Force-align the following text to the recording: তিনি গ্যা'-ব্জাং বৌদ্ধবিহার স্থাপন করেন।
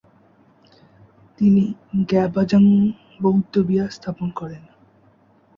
তিনি 1.37 1.63
গ্যা'-ব্জাং 2.09 2.63
বৌদ্ধবিহার 3.21 3.89
স্থাপন 3.89 4.27
করেন। 4.31 4.63